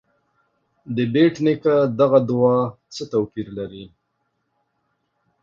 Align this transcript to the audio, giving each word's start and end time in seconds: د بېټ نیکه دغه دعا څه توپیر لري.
د 0.95 0.97
بېټ 1.13 1.33
نیکه 1.45 1.75
دغه 1.99 2.19
دعا 2.29 2.57
څه 2.93 3.03
توپیر 3.11 3.47
لري. 3.57 3.85